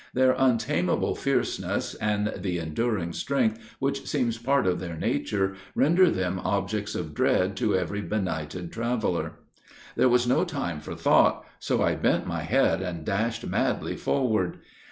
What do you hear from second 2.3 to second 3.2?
the enduring